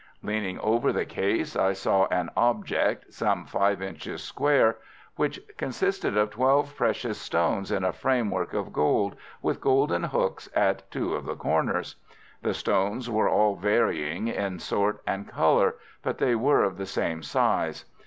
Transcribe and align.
Leaning 0.23 0.59
over 0.61 0.91
the 0.91 1.05
case 1.05 1.55
I 1.55 1.73
saw 1.73 2.07
an 2.07 2.31
object, 2.35 3.13
some 3.13 3.45
five 3.45 3.83
inches 3.83 4.23
square, 4.23 4.77
which 5.15 5.39
consisted 5.57 6.17
of 6.17 6.31
twelve 6.31 6.75
precious 6.75 7.19
stones 7.19 7.71
in 7.71 7.83
a 7.83 7.93
framework 7.93 8.55
of 8.55 8.73
gold, 8.73 9.15
with 9.43 9.61
golden 9.61 10.05
hooks 10.05 10.49
at 10.55 10.89
two 10.89 11.13
of 11.13 11.25
the 11.25 11.35
corners. 11.35 11.97
The 12.41 12.55
stones 12.55 13.11
were 13.11 13.29
all 13.29 13.55
varying 13.55 14.27
in 14.27 14.57
sort 14.57 15.03
and 15.05 15.27
colour, 15.27 15.75
but 16.01 16.17
they 16.17 16.33
were 16.33 16.63
of 16.63 16.77
the 16.79 16.87
same 16.87 17.21
size. 17.21 17.85